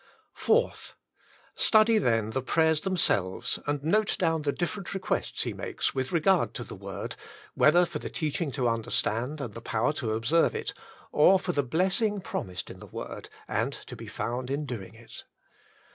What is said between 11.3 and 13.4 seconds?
for the blessing promised in the Word,